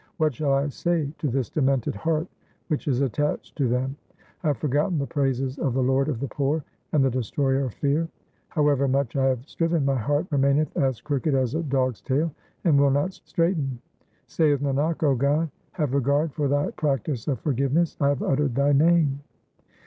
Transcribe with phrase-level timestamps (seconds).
[0.17, 2.27] What shall I say to this demented heart
[2.69, 3.95] which is attached to them?
[4.43, 7.75] I have forgotten the praises of the Lord of the poor and the Destroyer of
[7.75, 8.07] fear;
[8.49, 12.33] However much I have striven, my heart remaineth as crooked as a dog's tail,
[12.63, 13.77] and will not straighten.
[14.25, 18.71] Saith Nanak, 0 God, have regard for Thy practice of forgiveness; I have uttered Thy
[18.71, 19.19] name.